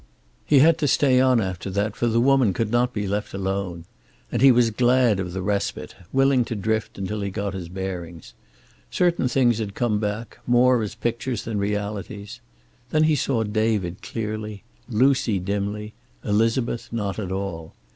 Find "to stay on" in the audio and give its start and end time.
0.79-1.39